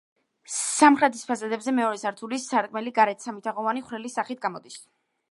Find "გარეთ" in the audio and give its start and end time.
2.95-3.21